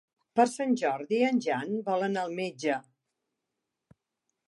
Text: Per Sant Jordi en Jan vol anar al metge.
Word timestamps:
Per 0.37 0.45
Sant 0.53 0.73
Jordi 0.81 1.19
en 1.27 1.37
Jan 1.47 1.77
vol 1.91 2.07
anar 2.09 2.25
al 2.25 2.35
metge. 2.43 2.79